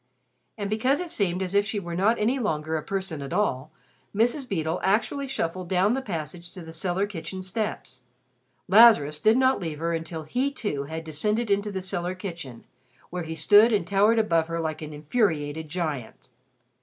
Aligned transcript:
And 0.57 0.67
because 0.67 0.99
it 0.99 1.11
seemed 1.11 1.43
as 1.43 1.53
if 1.53 1.63
she 1.63 1.79
were 1.79 1.93
not 1.95 2.17
any 2.17 2.39
longer 2.39 2.75
a 2.75 2.81
person 2.81 3.21
at 3.21 3.31
all, 3.31 3.71
Mrs. 4.15 4.49
Beedle 4.49 4.79
actually 4.81 5.27
shuffled 5.27 5.69
down 5.69 5.93
the 5.93 6.01
passage 6.01 6.49
to 6.53 6.61
the 6.63 6.73
cellar 6.73 7.05
kitchen 7.05 7.43
steps. 7.43 8.01
Lazarus 8.67 9.21
did 9.21 9.37
not 9.37 9.59
leave 9.59 9.77
her 9.77 9.93
until 9.93 10.23
he, 10.23 10.49
too, 10.49 10.85
had 10.85 11.03
descended 11.03 11.51
into 11.51 11.71
the 11.71 11.83
cellar 11.83 12.15
kitchen, 12.15 12.65
where 13.11 13.21
he 13.21 13.35
stood 13.35 13.71
and 13.71 13.85
towered 13.85 14.17
above 14.17 14.47
her 14.47 14.59
like 14.59 14.81
an 14.81 14.91
infuriated 14.91 15.69
giant. 15.69 16.29